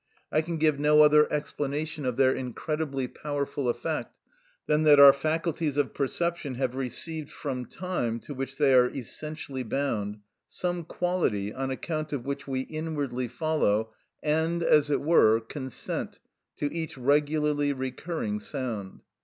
[0.31, 4.17] I can give no other explanation of their incredibly powerful effect
[4.65, 9.61] than that our faculties of perception have received from time, to which they are essentially
[9.61, 10.17] bound,
[10.47, 13.93] some quality on account of which we inwardly follow,
[14.23, 16.19] and, as it were, consent
[16.55, 19.03] to each regularly recurring sound.